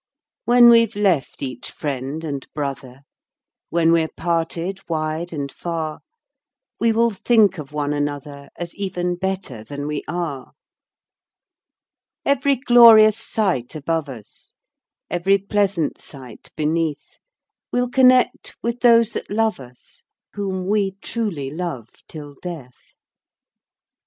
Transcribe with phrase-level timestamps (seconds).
[0.45, 3.01] When we've left each friend and brother,
[3.69, 5.99] When we're parted wide and far,
[6.79, 10.53] We will think of one another, As even better than we are.
[12.25, 14.53] Every glorious sight above us,
[15.11, 17.19] Every pleasant sight beneath,
[17.71, 22.79] We'll connect with those that love us, Whom we truly love till death!